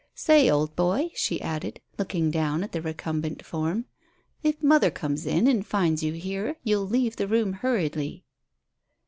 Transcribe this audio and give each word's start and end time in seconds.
"Say, 0.15 0.49
old 0.49 0.75
boy," 0.75 1.11
she 1.13 1.39
added, 1.41 1.79
looking 1.99 2.31
down 2.31 2.63
at 2.63 2.71
the 2.71 2.81
recumbent 2.81 3.45
form, 3.45 3.85
"if 4.41 4.63
mother 4.63 4.89
comes 4.89 5.27
in 5.27 5.45
and 5.45 5.63
finds 5.63 6.01
you 6.01 6.13
here 6.13 6.57
you'll 6.63 6.87
leave 6.87 7.17
the 7.17 7.27
room 7.27 7.53
hurriedly." 7.53 8.25